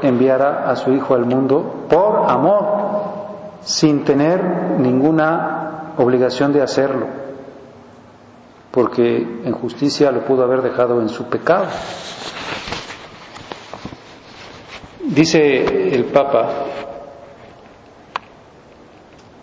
enviara 0.00 0.70
a 0.70 0.76
su 0.76 0.90
Hijo 0.90 1.14
al 1.14 1.26
mundo 1.26 1.84
por 1.90 2.30
amor, 2.30 2.64
sin 3.60 4.04
tener 4.04 4.42
ninguna 4.78 5.92
obligación 5.98 6.54
de 6.54 6.62
hacerlo, 6.62 7.08
porque 8.72 9.18
en 9.44 9.52
justicia 9.52 10.10
lo 10.10 10.24
pudo 10.24 10.42
haber 10.42 10.62
dejado 10.62 11.00
en 11.00 11.08
su 11.08 11.28
pecado. 11.28 11.66
Dice 15.04 15.94
el 15.94 16.06
Papa, 16.06 16.48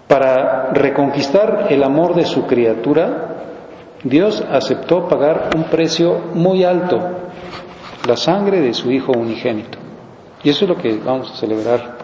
para 0.08 0.72
reconquistar 0.74 1.68
el 1.70 1.84
amor 1.84 2.16
de 2.16 2.26
su 2.26 2.48
criatura, 2.48 3.36
Dios 4.04 4.44
aceptó 4.50 5.08
pagar 5.08 5.52
un 5.56 5.66
precio 5.66 6.18
muy 6.34 6.64
alto, 6.64 6.98
la 8.08 8.18
sangre 8.18 8.62
de 8.62 8.74
su 8.74 8.90
Hijo 8.90 9.12
unigénito. 9.12 9.78
Y 10.44 10.50
eso 10.50 10.66
es 10.66 10.70
lo 10.70 10.78
que 10.78 10.98
vamos 10.98 11.32
a 11.32 11.36
celebrar 11.36 11.98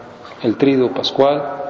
el 0.44 0.58
trido 0.58 0.94
pascual 0.94 1.65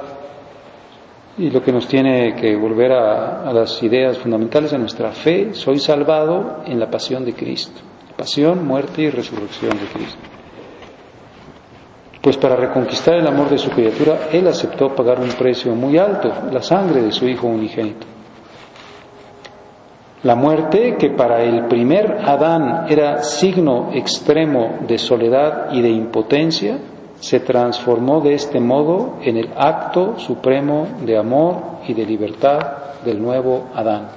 y 1.38 1.50
lo 1.50 1.62
que 1.62 1.72
nos 1.72 1.86
tiene 1.86 2.34
que 2.34 2.56
volver 2.56 2.92
a, 2.92 3.52
las 3.52 3.82
ideas 3.82 4.18
fundamentales 4.18 4.70
de 4.70 4.78
nuestra 4.78 5.12
fe. 5.12 5.52
Soy 5.52 5.78
salvado 5.78 6.62
en 6.66 6.80
la 6.80 6.90
pasión 6.90 7.24
de 7.24 7.34
Cristo, 7.34 7.80
pasión, 8.16 8.66
muerte 8.66 9.02
y 9.02 9.10
resurrección 9.10 9.78
de 9.78 9.86
Cristo 9.86 10.18
pues 12.26 12.38
para 12.38 12.56
reconquistar 12.56 13.14
el 13.14 13.26
amor 13.28 13.48
de 13.48 13.56
su 13.56 13.70
criatura, 13.70 14.30
Él 14.32 14.48
aceptó 14.48 14.92
pagar 14.96 15.20
un 15.20 15.28
precio 15.28 15.76
muy 15.76 15.96
alto, 15.96 16.28
la 16.50 16.60
sangre 16.60 17.00
de 17.00 17.12
su 17.12 17.28
Hijo 17.28 17.46
unigénito. 17.46 18.04
La 20.24 20.34
muerte, 20.34 20.96
que 20.98 21.10
para 21.10 21.44
el 21.44 21.66
primer 21.66 22.18
Adán 22.24 22.86
era 22.88 23.22
signo 23.22 23.90
extremo 23.92 24.80
de 24.88 24.98
soledad 24.98 25.68
y 25.70 25.80
de 25.80 25.90
impotencia, 25.90 26.78
se 27.20 27.40
transformó 27.40 28.20
de 28.20 28.34
este 28.34 28.60
modo 28.60 29.18
en 29.22 29.36
el 29.36 29.50
acto 29.56 30.18
supremo 30.18 30.86
de 31.04 31.16
amor 31.16 31.56
y 31.86 31.94
de 31.94 32.04
libertad 32.04 32.60
del 33.04 33.20
nuevo 33.20 33.68
Adán. 33.74 34.08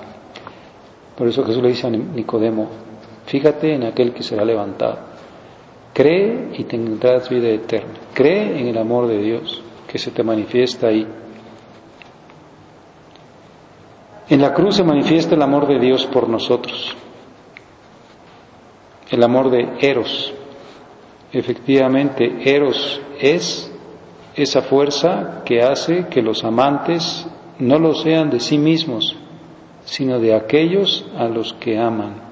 Por 1.18 1.28
eso 1.28 1.44
Jesús 1.44 1.62
le 1.62 1.70
dice 1.70 1.88
a 1.88 1.90
Nicodemo, 1.90 2.68
fíjate 3.26 3.76
en 3.76 3.84
aquel 3.84 4.14
que 4.14 4.24
será 4.24 4.46
levantado. 4.46 4.98
Cree 5.94 6.52
y 6.58 6.64
tendrás 6.64 7.30
vida 7.30 7.50
eterna. 7.50 7.94
Cree 8.14 8.60
en 8.60 8.68
el 8.68 8.78
amor 8.78 9.08
de 9.08 9.18
Dios 9.18 9.62
que 9.88 9.98
se 9.98 10.12
te 10.12 10.24
manifiesta 10.24 10.88
ahí. 10.88 11.06
En 14.30 14.42
la 14.42 14.54
cruz 14.54 14.76
se 14.76 14.84
manifiesta 14.84 15.36
el 15.36 15.42
amor 15.42 15.68
de 15.68 15.80
Dios 15.80 16.06
por 16.06 16.30
nosotros, 16.30 16.96
el 19.10 19.24
amor 19.24 19.50
de 19.50 19.68
Eros. 19.82 20.34
Efectivamente, 21.32 22.42
Eros 22.44 23.02
es 23.20 23.72
esa 24.36 24.62
fuerza 24.64 25.44
que 25.46 25.62
hace 25.62 26.08
que 26.08 26.22
los 26.22 26.44
amantes 26.44 27.26
no 27.60 27.78
lo 27.78 27.94
sean 27.94 28.30
de 28.30 28.40
sí 28.40 28.58
mismos, 28.58 29.16
sino 29.84 30.20
de 30.20 30.34
aquellos 30.34 31.06
a 31.18 31.28
los 31.28 31.54
que 31.54 31.78
aman. 31.78 32.30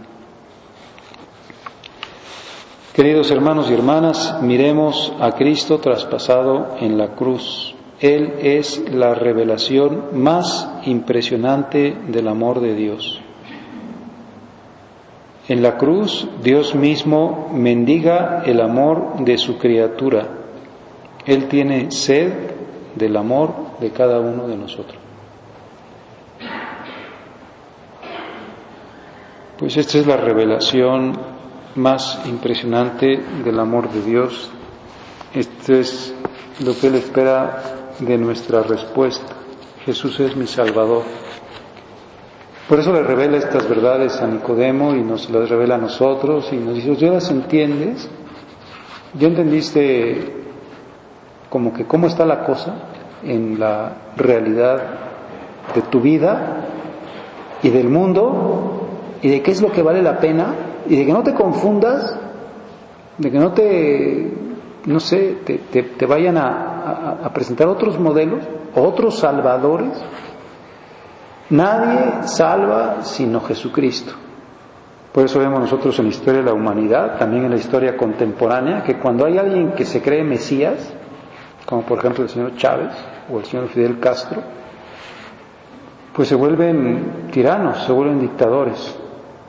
Queridos 2.94 3.30
hermanos 3.30 3.70
y 3.70 3.74
hermanas, 3.76 4.40
miremos 4.42 5.14
a 5.20 5.34
Cristo 5.34 5.78
traspasado 5.78 6.78
en 6.80 6.98
la 6.98 7.10
cruz. 7.10 7.76
Él 8.00 8.34
es 8.42 8.84
la 8.92 9.14
revelación 9.14 10.06
más 10.14 10.68
impresionante 10.86 11.96
del 12.08 12.28
amor 12.28 12.60
de 12.60 12.74
Dios. 12.74 13.22
En 15.48 15.62
la 15.62 15.78
cruz 15.78 16.28
Dios 16.44 16.76
mismo 16.76 17.50
mendiga 17.54 18.44
el 18.46 18.60
amor 18.60 19.24
de 19.24 19.38
su 19.38 19.58
criatura. 19.58 20.28
Él 21.26 21.48
tiene 21.48 21.92
sed 21.92 22.34
del 22.96 23.16
amor 23.16 23.80
de 23.80 23.92
cada 23.92 24.20
uno 24.20 24.48
de 24.48 24.58
nosotros. 24.58 24.98
Pues 29.58 29.78
esta 29.78 29.98
es 29.98 30.06
la 30.06 30.18
revelación 30.18 31.14
más 31.76 32.22
impresionante 32.26 33.20
del 33.44 33.60
amor 33.60 33.90
de 33.90 34.02
Dios. 34.02 34.52
Esto 35.34 35.74
es 35.74 36.14
lo 36.64 36.78
que 36.78 36.88
Él 36.88 36.96
espera 36.96 37.64
de 38.00 38.18
nuestra 38.18 38.64
respuesta. 38.64 39.34
Jesús 39.86 40.20
es 40.20 40.36
mi 40.36 40.46
Salvador. 40.46 41.04
Por 42.68 42.80
eso 42.80 42.92
le 42.92 43.02
revela 43.02 43.38
estas 43.38 43.68
verdades 43.70 44.22
a 44.22 44.28
Nicodemo 44.28 44.94
y 44.94 45.02
nos 45.02 45.30
las 45.30 45.50
revela 45.50 45.76
a 45.76 45.78
nosotros 45.78 46.50
y 46.52 46.58
nos 46.58 46.76
dice, 46.76 46.96
¿ya 46.96 47.12
las 47.12 47.32
entiendes? 47.32 48.10
¿Ya 49.18 49.28
entendiste 49.28 50.34
como 51.50 51.74
que 51.74 51.86
cómo 51.86 52.08
está 52.08 52.26
la 52.26 52.44
cosa 52.44 52.76
en 53.24 53.60
la 53.60 53.94
realidad 54.18 54.82
de 55.74 55.82
tu 55.84 56.02
vida 56.02 56.66
y 57.64 57.70
del 57.70 57.90
mundo 57.90 58.88
y 59.22 59.30
de 59.30 59.42
qué 59.42 59.52
es 59.52 59.62
lo 59.62 59.72
que 59.72 59.82
vale 59.82 60.02
la 60.02 60.20
pena 60.20 60.54
y 60.88 60.96
de 60.96 61.06
que 61.06 61.14
no 61.14 61.24
te 61.24 61.34
confundas, 61.34 62.18
de 63.18 63.32
que 63.32 63.40
no 63.40 63.52
te, 63.54 64.34
no 64.86 65.00
sé, 65.00 65.38
te, 65.46 66.06
vayan 66.06 66.38
a, 66.38 67.30
presentar 67.34 67.68
otros 67.68 68.00
modelos, 68.00 68.44
otros 68.76 69.20
salvadores, 69.20 69.92
Nadie 71.50 72.28
salva 72.28 73.04
sino 73.04 73.40
Jesucristo. 73.40 74.14
Por 75.14 75.24
eso 75.24 75.40
vemos 75.40 75.62
nosotros 75.62 75.98
en 76.00 76.06
la 76.06 76.12
historia 76.12 76.42
de 76.42 76.46
la 76.46 76.54
humanidad, 76.54 77.18
también 77.18 77.46
en 77.46 77.52
la 77.52 77.58
historia 77.58 77.96
contemporánea, 77.96 78.84
que 78.84 79.00
cuando 79.00 79.26
hay 79.26 79.38
alguien 79.38 79.72
que 79.72 79.86
se 79.86 80.02
cree 80.02 80.24
Mesías, 80.24 80.94
como 81.66 81.84
por 81.84 82.00
ejemplo 82.00 82.24
el 82.24 82.30
señor 82.30 82.56
Chávez 82.58 82.92
o 83.32 83.40
el 83.40 83.46
señor 83.46 83.70
Fidel 83.70 83.98
Castro, 84.00 84.42
pues 86.14 86.28
se 86.28 86.36
vuelven 86.36 87.30
tiranos, 87.32 87.84
se 87.86 87.94
vuelven 87.94 88.20
dictadores, 88.20 89.00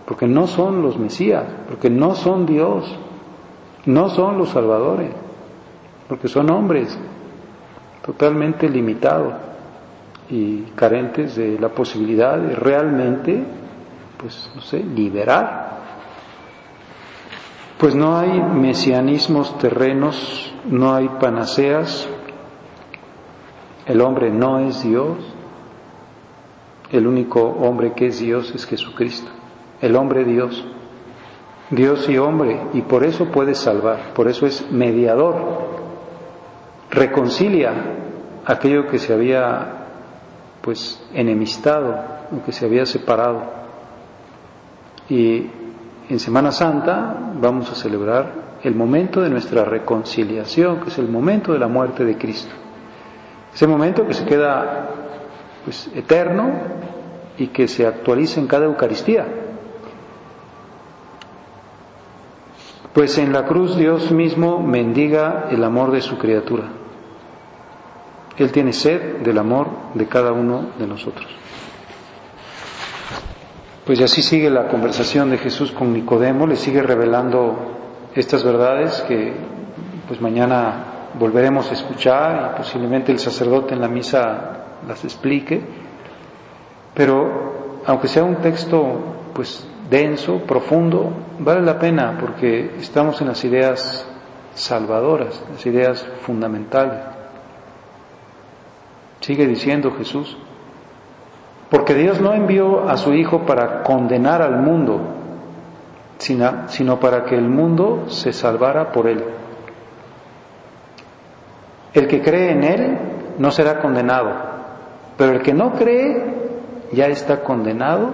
porque 0.07 0.27
no 0.27 0.47
son 0.47 0.83
los 0.83 0.97
Mesías, 0.99 1.45
porque 1.69 1.91
no 1.91 2.15
son 2.15 2.47
Dios, 2.47 2.97
no 3.87 4.09
son 4.09 4.39
los 4.39 4.51
salvadores, 4.51 5.11
porque 6.09 6.29
son 6.29 6.51
hombres 6.51 6.97
totalmente 8.07 8.69
limitados 8.69 9.48
y 10.31 10.63
carentes 10.75 11.37
de 11.37 11.59
la 11.59 11.71
posibilidad 11.71 12.37
de 12.39 12.55
realmente 12.55 13.45
pues, 14.19 14.51
no 14.55 14.61
sé, 14.61 14.81
liberar. 14.81 15.79
Pues 17.79 17.95
no 17.95 18.19
hay 18.19 18.43
mesianismos 18.43 19.57
terrenos, 19.59 20.53
no 20.65 20.95
hay 20.95 21.09
panaceas, 21.21 22.09
el 23.87 24.01
hombre 24.01 24.31
no 24.31 24.59
es 24.59 24.83
Dios, 24.83 25.17
el 26.91 27.07
único 27.07 27.41
hombre 27.41 27.93
que 27.95 28.09
es 28.09 28.19
Dios 28.19 28.53
es 28.55 28.67
Jesucristo, 28.67 29.31
el 29.81 29.95
hombre 29.95 30.25
Dios, 30.25 30.67
Dios 31.71 32.09
y 32.09 32.19
hombre, 32.19 32.61
y 32.73 32.83
por 32.83 33.05
eso 33.05 33.27
puede 33.27 33.55
salvar, 33.55 34.13
por 34.13 34.27
eso 34.27 34.45
es 34.47 34.69
mediador, 34.73 35.37
reconcilia 36.91 37.73
aquello 38.45 38.89
que 38.89 38.99
se 38.99 39.13
había 39.13 39.78
pues 40.63 41.03
enemistado, 41.15 41.97
que 42.45 42.53
se 42.53 42.67
había 42.67 42.85
separado. 42.87 43.43
Y 45.09 45.47
en 46.09 46.19
Semana 46.19 46.53
Santa 46.53 47.33
vamos 47.41 47.71
a 47.71 47.75
celebrar 47.75 48.59
el 48.63 48.75
momento 48.75 49.21
de 49.21 49.31
nuestra 49.31 49.65
reconciliación, 49.65 50.81
que 50.81 50.89
es 50.89 50.99
el 50.99 51.09
momento 51.09 51.53
de 51.53 51.59
la 51.59 51.69
muerte 51.69 52.05
de 52.05 52.17
Cristo. 52.17 52.55
Ese 53.55 53.67
momento 53.67 54.07
que 54.07 54.15
se 54.15 54.25
queda 54.25 54.91
pues, 55.65 55.91
eterno 55.95 56.51
y 57.39 57.49
que 57.49 57.69
se 57.69 57.87
actualiza 57.87 58.41
en 58.41 58.47
cada 58.47 58.67
Eucaristía. 58.67 59.27
Pues 62.93 63.17
en 63.19 63.33
la 63.33 63.45
cruz 63.45 63.77
Dios 63.77 64.11
mismo 64.11 64.61
mendiga 64.61 65.47
el 65.51 65.63
amor 65.63 65.93
de 65.93 66.01
su 66.01 66.19
criatura. 66.19 66.65
Él 68.39 68.53
tiene 68.53 68.73
sed 68.73 69.19
del 69.19 69.39
amor 69.39 69.69
de 69.95 70.07
cada 70.07 70.33
uno 70.33 70.71
de 70.79 70.87
nosotros. 70.87 71.27
Pues 73.85 74.01
así 74.01 74.23
sigue 74.23 74.51
la 74.51 74.69
conversación 74.69 75.31
de 75.31 75.39
Jesús 75.39 75.73
con 75.73 75.93
Nicodemo, 75.93 76.47
le 76.47 76.57
sigue 76.57 76.83
revelando 76.83 77.57
estas 78.15 78.45
verdades 78.45 79.03
que 79.09 79.33
pues 80.07 80.21
mañana 80.21 81.11
volveremos 81.19 81.71
a 81.71 81.75
escuchar 81.75 82.53
y 82.53 82.59
posiblemente 82.59 83.13
el 83.13 83.19
sacerdote 83.19 83.75
en 83.75 83.81
la 83.81 83.89
misa 83.89 84.81
las 84.87 85.05
explique. 85.05 85.63
Pero 86.95 87.81
aunque 87.87 88.09
sea 88.09 88.25
un 88.25 88.37
texto 88.37 89.31
pues 89.33 89.67
denso, 89.89 90.41
profundo, 90.41 91.11
vale 91.39 91.63
la 91.63 91.79
pena 91.79 92.19
porque 92.21 92.77
estamos 92.79 93.21
en 93.21 93.29
las 93.29 93.43
ideas 93.45 94.07
salvadoras, 94.55 95.43
las 95.51 95.65
ideas 95.65 96.07
fundamentales. 96.23 97.18
Sigue 99.21 99.47
diciendo 99.47 99.93
Jesús, 99.97 100.37
porque 101.71 101.95
Dios 101.95 102.21
no 102.21 102.33
envió 102.33 102.89
a 102.89 102.97
su 102.97 103.13
Hijo 103.13 103.45
para 103.45 103.83
condenar 103.83 104.43
al 104.43 104.63
mundo, 104.63 105.01
sino, 106.19 107.01
para 107.01 107.25
que 107.25 107.37
el 107.37 107.49
mundo 107.49 108.05
se 108.09 108.33
salvara 108.33 108.91
por 108.93 109.07
él. 109.07 109.25
El 111.93 112.07
que 112.07 112.23
cree 112.23 112.53
en 112.53 112.65
Él 112.65 112.99
no 113.39 113.51
será 113.51 113.81
condenado, 113.81 114.31
pero 115.17 115.33
el 115.33 115.43
que 115.43 115.55
no 115.55 115.73
cree 115.73 116.35
ya 116.93 117.07
está 117.07 117.43
condenado 117.43 118.11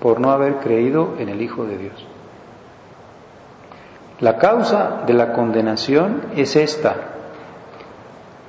por 0.00 0.20
no 0.20 0.30
haber 0.30 0.56
creído 0.56 1.14
en 1.18 1.28
el 1.28 1.40
Hijo 1.40 1.64
de 1.64 1.78
Dios. 1.78 2.06
La 4.20 4.38
causa 4.38 5.02
de 5.06 5.14
la 5.14 5.32
condenación 5.32 6.22
es 6.36 6.56
esta. 6.56 6.94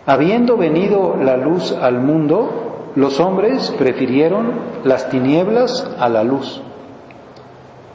Habiendo 0.06 0.58
venido 0.58 1.16
la 1.16 1.38
luz 1.38 1.72
al 1.72 2.00
mundo, 2.00 2.92
los 2.96 3.20
hombres 3.20 3.72
prefirieron 3.78 4.52
las 4.84 5.10
tinieblas 5.10 5.90
a 5.98 6.10
la 6.10 6.24
luz, 6.24 6.62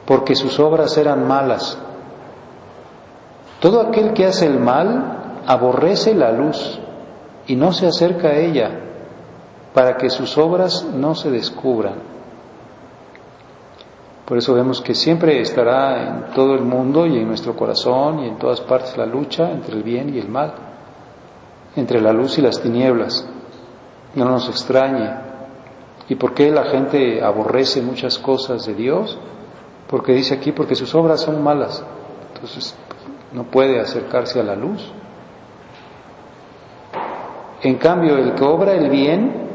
porque 0.06 0.34
sus 0.34 0.58
obras 0.58 0.96
eran 0.96 1.28
malas. 1.28 1.78
Todo 3.60 3.80
aquel 3.80 4.14
que 4.14 4.26
hace 4.26 4.46
el 4.46 4.58
mal 4.58 5.42
aborrece 5.46 6.14
la 6.14 6.32
luz 6.32 6.80
y 7.46 7.56
no 7.56 7.72
se 7.72 7.86
acerca 7.86 8.28
a 8.28 8.36
ella, 8.36 8.70
para 9.74 9.96
que 9.96 10.08
sus 10.08 10.36
obras 10.38 10.86
no 10.94 11.14
se 11.14 11.30
descubran. 11.30 12.08
Por 14.24 14.36
eso 14.36 14.54
vemos 14.54 14.80
que 14.80 14.94
siempre 14.94 15.40
estará 15.40 16.02
en 16.02 16.34
todo 16.34 16.54
el 16.54 16.62
mundo 16.62 17.06
y 17.06 17.18
en 17.18 17.28
nuestro 17.28 17.54
corazón 17.54 18.20
y 18.20 18.28
en 18.28 18.38
todas 18.38 18.60
partes 18.60 18.96
la 18.96 19.06
lucha 19.06 19.50
entre 19.50 19.74
el 19.74 19.82
bien 19.82 20.14
y 20.14 20.18
el 20.18 20.28
mal, 20.28 20.67
entre 21.78 22.00
la 22.00 22.12
luz 22.12 22.38
y 22.38 22.42
las 22.42 22.60
tinieblas 22.60 23.26
no 24.14 24.24
nos 24.24 24.48
extrañe. 24.48 25.10
¿Y 26.08 26.14
por 26.14 26.34
qué 26.34 26.50
la 26.50 26.64
gente 26.64 27.22
aborrece 27.22 27.82
muchas 27.82 28.18
cosas 28.18 28.64
de 28.66 28.74
Dios? 28.74 29.18
Porque 29.88 30.12
dice 30.12 30.34
aquí, 30.34 30.52
porque 30.52 30.74
sus 30.74 30.94
obras 30.94 31.20
son 31.20 31.42
malas. 31.42 31.84
Entonces 32.34 32.74
no 33.32 33.44
puede 33.44 33.80
acercarse 33.80 34.40
a 34.40 34.42
la 34.42 34.56
luz. 34.56 34.90
En 37.62 37.76
cambio, 37.76 38.16
el 38.16 38.34
que 38.34 38.44
obra 38.44 38.72
el 38.72 38.88
bien, 38.88 39.48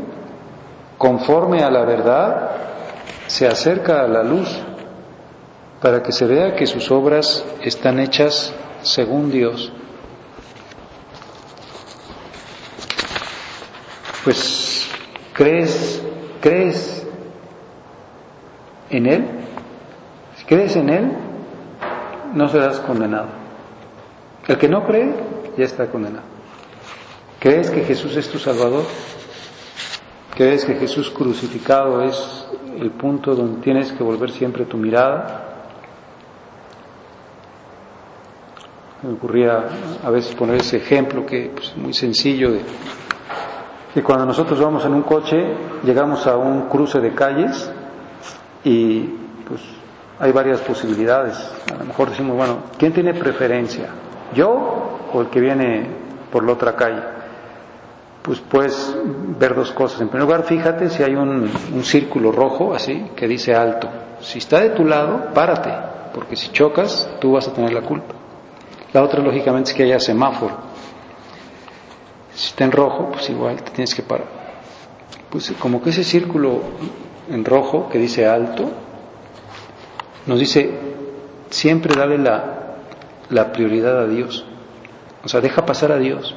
conforme 0.97 1.63
a 1.63 1.71
la 1.71 1.85
verdad, 1.85 2.51
se 3.27 3.47
acerca 3.47 4.01
a 4.01 4.07
la 4.07 4.23
luz 4.23 4.49
para 5.81 6.03
que 6.03 6.11
se 6.11 6.25
vea 6.25 6.55
que 6.55 6.67
sus 6.67 6.91
obras 6.91 7.45
están 7.61 7.99
hechas 7.99 8.53
según 8.81 9.31
Dios. 9.31 9.71
Pues 14.23 14.87
crees, 15.33 16.01
crees 16.41 17.05
en 18.89 19.05
Él, 19.07 19.25
si 20.37 20.45
crees 20.45 20.75
en 20.75 20.89
Él, 20.89 21.11
no 22.33 22.47
serás 22.49 22.79
condenado. 22.79 23.27
El 24.47 24.57
que 24.57 24.67
no 24.67 24.85
cree, 24.85 25.13
ya 25.57 25.65
está 25.65 25.87
condenado. 25.87 26.25
¿Crees 27.39 27.69
que 27.69 27.83
Jesús 27.83 28.15
es 28.15 28.29
tu 28.29 28.39
Salvador? 28.39 28.83
¿Crees 30.35 30.65
que 30.65 30.75
Jesús 30.75 31.09
crucificado 31.11 32.01
es 32.03 32.47
el 32.79 32.91
punto 32.91 33.35
donde 33.35 33.61
tienes 33.61 33.91
que 33.91 34.03
volver 34.03 34.31
siempre 34.31 34.65
tu 34.65 34.77
mirada? 34.77 35.49
Me 39.03 39.13
ocurría 39.13 39.67
a 40.03 40.09
veces 40.09 40.33
poner 40.33 40.61
ese 40.61 40.77
ejemplo 40.77 41.25
que 41.25 41.45
es 41.45 41.51
pues, 41.51 41.77
muy 41.77 41.93
sencillo 41.93 42.51
de 42.51 42.61
y 43.95 44.01
cuando 44.01 44.25
nosotros 44.25 44.59
vamos 44.59 44.83
en 44.85 44.93
un 44.93 45.03
coche, 45.03 45.55
llegamos 45.83 46.25
a 46.25 46.35
un 46.35 46.67
cruce 46.67 46.99
de 46.99 47.13
calles 47.13 47.71
y 48.63 49.01
pues 49.47 49.61
hay 50.19 50.31
varias 50.31 50.59
posibilidades. 50.61 51.37
A 51.71 51.77
lo 51.77 51.85
mejor 51.85 52.09
decimos, 52.09 52.35
bueno, 52.35 52.57
¿quién 52.77 52.91
tiene 52.93 53.13
preferencia? 53.13 53.89
¿Yo 54.33 54.99
o 55.13 55.21
el 55.21 55.27
que 55.27 55.39
viene 55.39 55.87
por 56.31 56.43
la 56.43 56.53
otra 56.53 56.75
calle? 56.75 57.01
Pues 58.23 58.39
puedes 58.39 58.95
ver 59.37 59.53
dos 59.53 59.71
cosas. 59.71 60.01
En 60.01 60.07
primer 60.07 60.25
lugar, 60.27 60.43
fíjate 60.43 60.89
si 60.89 61.03
hay 61.03 61.13
un, 61.13 61.51
un 61.73 61.83
círculo 61.83 62.31
rojo 62.31 62.73
así 62.73 63.11
que 63.15 63.27
dice 63.27 63.53
alto. 63.53 63.89
Si 64.21 64.39
está 64.39 64.61
de 64.61 64.69
tu 64.69 64.85
lado, 64.85 65.33
párate, 65.33 65.71
porque 66.13 66.35
si 66.35 66.49
chocas, 66.51 67.09
tú 67.19 67.33
vas 67.33 67.47
a 67.47 67.53
tener 67.53 67.73
la 67.73 67.81
culpa. 67.81 68.15
La 68.93 69.03
otra, 69.03 69.21
lógicamente, 69.21 69.71
es 69.71 69.75
que 69.75 69.83
haya 69.83 69.99
semáforo. 69.99 70.55
Si 72.35 72.47
está 72.47 72.63
en 72.63 72.71
rojo, 72.71 73.09
pues 73.11 73.29
igual 73.29 73.61
te 73.61 73.71
tienes 73.71 73.93
que 73.93 74.01
parar. 74.01 74.27
Pues 75.29 75.51
como 75.59 75.81
que 75.81 75.91
ese 75.91 76.03
círculo 76.03 76.61
en 77.29 77.45
rojo 77.45 77.89
que 77.89 77.99
dice 77.99 78.27
alto, 78.27 78.71
nos 80.25 80.39
dice 80.39 80.79
siempre 81.49 81.95
dale 81.95 82.17
la, 82.17 82.77
la 83.29 83.51
prioridad 83.51 83.99
a 83.99 84.07
Dios. 84.07 84.45
O 85.23 85.27
sea, 85.29 85.41
deja 85.41 85.65
pasar 85.65 85.91
a 85.91 85.97
Dios. 85.97 86.35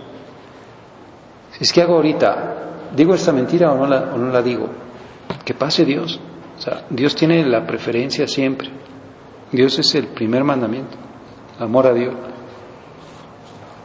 Si 1.53 1.65
es 1.65 1.73
que 1.73 1.83
hago 1.83 1.95
ahorita, 1.95 2.91
¿digo 2.95 3.15
esta 3.15 3.33
mentira 3.33 3.73
o 3.73 3.77
no 3.77 3.87
la, 3.87 4.13
o 4.15 4.19
no 4.19 4.31
la 4.31 4.43
digo? 4.43 4.69
Que 5.45 5.55
pase 5.55 5.85
Dios. 5.85 6.21
O 6.59 6.61
sea, 6.61 6.85
Dios 6.91 7.15
tiene 7.15 7.45
la 7.45 7.67
preferencia 7.67 8.29
siempre. 8.29 8.71
Dios 9.53 9.79
es 9.79 9.95
el 9.95 10.09
primer 10.09 10.45
mandamiento, 10.45 10.97
amor 11.59 11.87
a 11.87 11.95
Dios. 11.95 12.15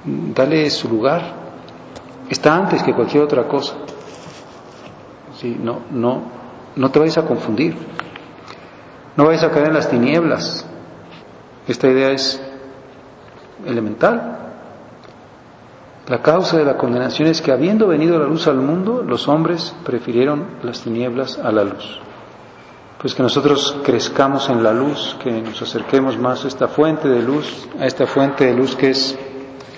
Dale 0.04 0.70
su 0.70 0.90
lugar, 0.90 1.36
está 2.34 2.56
antes 2.56 2.82
que 2.84 2.94
cualquier 2.94 3.24
otra 3.24 3.48
cosa. 3.48 3.76
Sí, 5.38 5.58
no, 5.60 5.82
no, 5.92 6.22
no 6.76 6.92
te 6.92 7.00
vayas 7.00 7.18
a 7.18 7.26
confundir, 7.26 7.76
no 9.18 9.26
vayas 9.26 9.44
a 9.44 9.52
caer 9.52 9.68
en 9.68 9.74
las 9.74 9.90
tinieblas. 9.90 10.66
Esta 11.68 11.88
idea 11.88 12.12
es 12.12 12.42
elemental. 13.66 14.38
La 16.08 16.22
causa 16.22 16.58
de 16.58 16.66
la 16.66 16.78
condenación 16.78 17.28
es 17.28 17.42
que 17.42 17.52
habiendo 17.52 17.88
venido 17.88 18.18
la 18.20 18.26
luz 18.26 18.48
al 18.48 18.58
mundo, 18.58 19.04
los 19.04 19.28
hombres 19.28 19.76
prefirieron 19.86 20.46
las 20.64 20.82
tinieblas 20.82 21.38
a 21.38 21.52
la 21.52 21.64
luz. 21.64 22.00
Pues 23.00 23.16
que 23.16 23.24
nosotros 23.24 23.78
crezcamos 23.84 24.50
en 24.50 24.64
la 24.64 24.74
luz, 24.74 25.18
que 25.24 25.32
nos 25.42 25.62
acerquemos 25.62 26.18
más 26.18 26.46
a 26.46 26.48
esta 26.48 26.68
fuente 26.68 27.08
de 27.08 27.22
luz, 27.22 27.68
a 27.80 27.86
esta 27.86 28.06
fuente 28.06 28.46
de 28.46 28.54
luz 28.54 28.76
que 28.76 28.92
es 28.92 29.18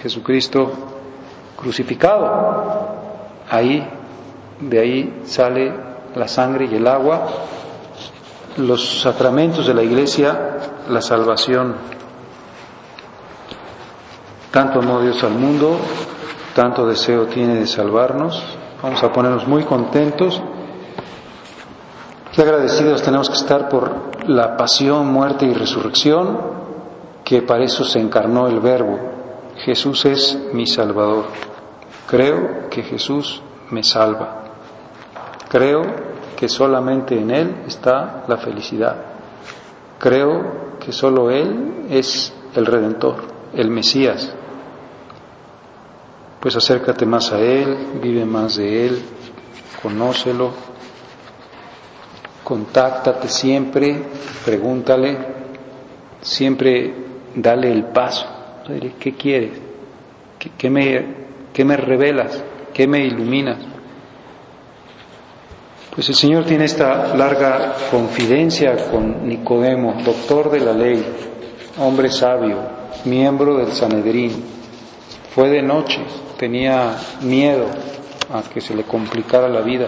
Jesucristo 0.02 0.93
crucificado. 1.64 2.94
Ahí, 3.50 3.88
de 4.60 4.80
ahí 4.80 5.22
sale 5.26 5.74
la 6.16 6.28
sangre 6.28 6.66
y 6.66 6.76
el 6.76 6.86
agua, 6.86 7.26
los 8.58 9.02
sacramentos 9.02 9.66
de 9.66 9.74
la 9.74 9.82
iglesia, 9.82 10.58
la 10.90 11.02
salvación. 11.02 11.76
Tanto 14.52 14.80
amó 14.80 15.02
Dios 15.02 15.24
al 15.24 15.32
mundo, 15.32 15.80
tanto 16.54 16.86
deseo 16.86 17.26
tiene 17.26 17.56
de 17.56 17.66
salvarnos. 17.66 18.44
Vamos 18.84 19.02
a 19.02 19.12
ponernos 19.12 19.48
muy 19.48 19.64
contentos. 19.64 20.40
Qué 22.34 22.42
agradecidos 22.42 23.02
tenemos 23.02 23.30
que 23.30 23.36
estar 23.38 23.70
por 23.70 24.28
la 24.28 24.58
pasión, 24.58 25.08
muerte 25.08 25.46
y 25.46 25.54
resurrección, 25.54 26.40
que 27.24 27.42
para 27.42 27.64
eso 27.64 27.84
se 27.84 28.00
encarnó 28.00 28.48
el 28.48 28.60
Verbo. 28.60 29.00
Jesús 29.58 30.06
es 30.06 30.38
mi 30.52 30.68
Salvador. 30.68 31.53
Creo 32.14 32.70
que 32.70 32.84
Jesús 32.84 33.42
me 33.72 33.82
salva. 33.82 34.44
Creo 35.50 35.82
que 36.38 36.48
solamente 36.48 37.20
en 37.20 37.32
Él 37.32 37.56
está 37.66 38.24
la 38.28 38.38
felicidad. 38.38 38.98
Creo 39.98 40.78
que 40.80 40.92
solo 40.92 41.32
Él 41.32 41.88
es 41.90 42.32
el 42.54 42.68
Redentor, 42.68 43.16
el 43.56 43.72
Mesías. 43.72 44.32
Pues 46.40 46.56
acércate 46.56 47.04
más 47.08 47.34
a 47.34 47.40
Él, 47.40 47.76
vive 48.00 48.26
más 48.26 48.58
de 48.58 48.86
Él, 48.86 49.02
conócelo, 49.82 50.52
contáctate 52.44 53.28
siempre, 53.28 54.04
pregúntale, 54.46 55.18
siempre 56.22 56.94
dale 57.34 57.72
el 57.72 57.86
paso. 57.86 58.28
¿Qué 59.00 59.16
quieres? 59.16 59.64
¿Qué, 60.58 60.70
me, 60.70 61.23
qué 61.54 61.64
me 61.64 61.78
revelas? 61.78 62.44
¿Qué 62.74 62.88
me 62.88 63.06
iluminas? 63.06 63.60
Pues 65.94 66.10
el 66.10 66.16
Señor 66.16 66.46
tiene 66.46 66.66
esta 66.66 67.16
larga 67.16 67.76
confidencia 67.92 68.90
con 68.90 69.28
Nicodemo, 69.28 70.02
doctor 70.04 70.50
de 70.50 70.60
la 70.60 70.74
ley, 70.74 71.06
hombre 71.78 72.10
sabio, 72.10 72.58
miembro 73.06 73.58
del 73.58 73.72
Sanedrín. 73.72 74.44
Fue 75.36 75.50
de 75.50 75.62
noche, 75.62 76.00
tenía 76.38 76.96
miedo 77.22 77.68
a 78.34 78.42
que 78.50 78.60
se 78.60 78.76
le 78.76 78.84
complicara 78.84 79.48
la 79.48 79.62
vida. 79.62 79.88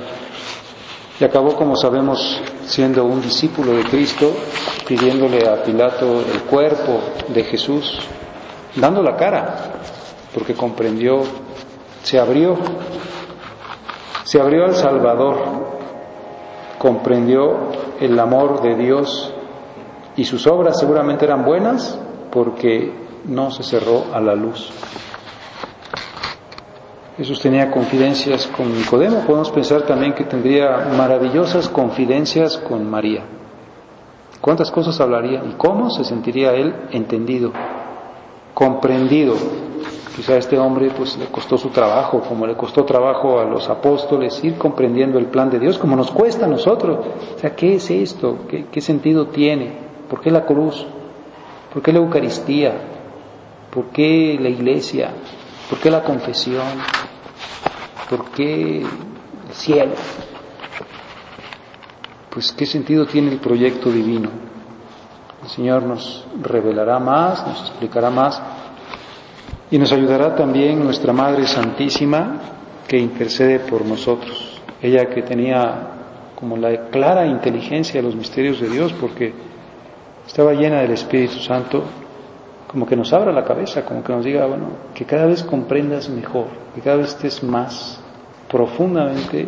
Y 1.19 1.23
acabó, 1.23 1.55
como 1.55 1.75
sabemos, 1.75 2.39
siendo 2.65 3.03
un 3.05 3.21
discípulo 3.21 3.73
de 3.73 3.83
Cristo, 3.85 4.31
pidiéndole 4.87 5.47
a 5.47 5.63
Pilato 5.63 6.21
el 6.21 6.41
cuerpo 6.41 6.99
de 7.29 7.43
Jesús, 7.45 7.99
dando 8.75 9.01
la 9.01 9.15
cara, 9.15 9.73
porque 10.33 10.53
comprendió, 10.53 11.23
se 12.05 12.19
abrió, 12.19 12.55
se 14.25 14.39
abrió 14.39 14.65
al 14.65 14.75
Salvador, 14.75 15.37
comprendió 16.77 17.71
el 17.99 18.19
amor 18.19 18.61
de 18.61 18.75
Dios 18.75 19.33
y 20.15 20.23
sus 20.23 20.45
obras 20.45 20.79
seguramente 20.79 21.25
eran 21.25 21.43
buenas 21.43 21.99
porque 22.31 22.93
no 23.25 23.49
se 23.49 23.63
cerró 23.63 24.03
a 24.13 24.19
la 24.19 24.35
luz. 24.35 24.71
Jesús 27.17 27.41
tenía 27.41 27.71
confidencias 27.71 28.45
con 28.55 28.71
Nicodemo, 28.71 29.21
podemos 29.25 29.49
pensar 29.49 29.81
también 29.81 30.13
que 30.13 30.25
tendría 30.25 30.89
maravillosas 30.95 31.67
confidencias 31.69 32.57
con 32.57 32.87
María. 32.87 33.23
¿Cuántas 34.41 34.69
cosas 34.69 35.01
hablaría 35.01 35.43
y 35.43 35.53
cómo 35.53 35.89
se 35.89 36.03
sentiría 36.03 36.51
él 36.53 36.75
entendido, 36.91 37.51
comprendido? 38.53 39.33
Quizá 40.15 40.33
a 40.33 40.37
este 40.37 40.57
hombre 40.57 40.91
pues 40.95 41.17
le 41.17 41.25
costó 41.25 41.57
su 41.57 41.69
trabajo, 41.69 42.21
como 42.21 42.47
le 42.47 42.55
costó 42.55 42.85
trabajo 42.85 43.37
a 43.37 43.43
los 43.43 43.67
apóstoles 43.67 44.41
ir 44.45 44.57
comprendiendo 44.57 45.19
el 45.19 45.25
plan 45.25 45.49
de 45.49 45.59
Dios, 45.59 45.77
como 45.77 45.97
nos 45.97 46.09
cuesta 46.09 46.45
a 46.45 46.47
nosotros. 46.47 47.05
O 47.35 47.39
sea, 47.39 47.53
¿qué 47.53 47.75
es 47.75 47.91
esto? 47.91 48.45
¿Qué, 48.47 48.67
qué 48.71 48.79
sentido 48.79 49.27
tiene? 49.27 49.73
¿Por 50.09 50.21
qué 50.21 50.31
la 50.31 50.45
cruz? 50.45 50.85
¿Por 51.73 51.81
qué 51.81 51.91
la 51.91 51.99
Eucaristía? 51.99 52.73
¿Por 53.69 53.87
qué 53.87 54.37
la 54.39 54.47
iglesia? 54.47 55.11
¿Por 55.69 55.79
qué 55.79 55.91
la 55.91 56.01
confesión? 56.01 56.65
¿Por 58.09 58.31
qué 58.31 58.83
el 58.83 59.53
cielo? 59.53 59.95
Pues 62.29 62.53
qué 62.53 62.65
sentido 62.65 63.05
tiene 63.05 63.33
el 63.33 63.39
proyecto 63.39 63.91
divino. 63.91 64.29
El 65.43 65.49
Señor 65.49 65.83
nos 65.83 66.25
revelará 66.41 66.99
más, 66.99 67.45
nos 67.45 67.59
explicará 67.59 68.09
más 68.09 68.41
y 69.71 69.77
nos 69.77 69.91
ayudará 69.91 70.35
también 70.35 70.83
nuestra 70.83 71.11
Madre 71.13 71.47
Santísima 71.47 72.39
que 72.87 72.97
intercede 72.97 73.59
por 73.59 73.83
nosotros. 73.85 74.61
Ella 74.81 75.07
que 75.07 75.23
tenía 75.23 75.95
como 76.35 76.57
la 76.57 76.89
clara 76.89 77.25
inteligencia 77.25 78.01
de 78.01 78.07
los 78.07 78.15
misterios 78.15 78.59
de 78.59 78.69
Dios 78.69 78.93
porque 78.93 79.33
estaba 80.27 80.53
llena 80.53 80.81
del 80.81 80.91
Espíritu 80.91 81.39
Santo, 81.39 81.83
como 82.67 82.85
que 82.85 82.95
nos 82.95 83.13
abra 83.13 83.31
la 83.31 83.43
cabeza, 83.43 83.85
como 83.85 84.03
que 84.03 84.11
nos 84.11 84.25
diga, 84.25 84.45
bueno, 84.45 84.65
que 84.93 85.05
cada 85.05 85.25
vez 85.25 85.43
comprendas 85.43 86.09
mejor, 86.09 86.47
que 86.73 86.81
cada 86.81 86.97
vez 86.97 87.09
estés 87.09 87.41
más 87.43 88.01
profundamente, 88.49 89.47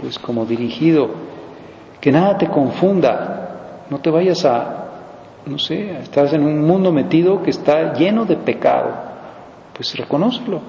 pues 0.00 0.18
como 0.18 0.44
dirigido, 0.44 1.10
que 2.00 2.12
nada 2.12 2.36
te 2.36 2.48
confunda, 2.48 3.84
no 3.90 3.98
te 4.00 4.10
vayas 4.10 4.44
a, 4.44 4.84
no 5.46 5.58
sé, 5.58 5.98
estás 6.00 6.32
en 6.32 6.44
un 6.44 6.66
mundo 6.66 6.92
metido 6.92 7.42
que 7.42 7.50
está 7.50 7.94
lleno 7.94 8.24
de 8.24 8.36
pecado, 8.36 9.05
pues 9.76 9.94
reconócelo. 9.96 10.60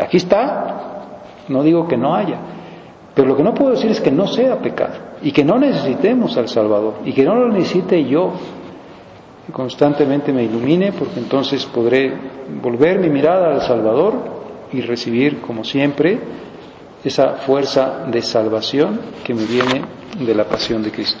Aquí 0.00 0.18
está, 0.18 1.22
no 1.48 1.62
digo 1.62 1.88
que 1.88 1.96
no 1.96 2.14
haya, 2.14 2.38
pero 3.14 3.28
lo 3.28 3.36
que 3.36 3.42
no 3.42 3.52
puedo 3.52 3.72
decir 3.72 3.90
es 3.90 4.00
que 4.00 4.10
no 4.10 4.26
sea 4.28 4.58
pecado 4.58 4.94
y 5.20 5.32
que 5.32 5.44
no 5.44 5.58
necesitemos 5.58 6.36
al 6.36 6.48
Salvador 6.48 7.00
y 7.04 7.12
que 7.12 7.24
no 7.24 7.34
lo 7.34 7.48
necesite 7.48 8.04
yo, 8.04 8.32
que 9.46 9.52
constantemente 9.52 10.32
me 10.32 10.44
ilumine 10.44 10.92
porque 10.92 11.18
entonces 11.18 11.66
podré 11.66 12.12
volver 12.62 13.00
mi 13.00 13.08
mirada 13.08 13.52
al 13.52 13.62
Salvador 13.62 14.14
y 14.72 14.80
recibir 14.80 15.40
como 15.40 15.64
siempre 15.64 16.20
esa 17.04 17.34
fuerza 17.34 18.04
de 18.06 18.22
salvación 18.22 19.00
que 19.24 19.34
me 19.34 19.44
viene 19.44 19.82
de 20.24 20.34
la 20.34 20.44
pasión 20.44 20.82
de 20.82 20.92
Cristo. 20.92 21.20